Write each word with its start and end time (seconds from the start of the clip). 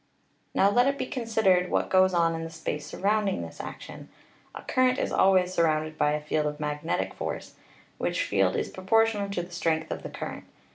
Now 0.55 0.71
let 0.71 0.87
it 0.87 0.97
be 0.97 1.05
considered 1.05 1.69
what 1.69 1.91
goes 1.91 2.11
on 2.11 2.33
in 2.33 2.43
the 2.43 2.49
space 2.49 2.87
sur 2.87 2.97
rounding 2.97 3.43
this 3.43 3.61
action. 3.61 4.09
A 4.55 4.63
current 4.63 4.97
is 4.97 5.11
always 5.11 5.53
surrounded 5.53 5.95
by 5.95 6.13
a 6.13 6.19
field 6.25 6.47
of 6.47 6.59
magnetic 6.59 7.13
force, 7.13 7.53
which 7.99 8.23
field 8.23 8.55
is 8.55 8.69
proportional 8.69 9.29
to 9.29 9.43
the 9.43 9.51
strength 9.51 9.91
of 9.91 10.01
the 10.01 10.09
current. 10.09 10.45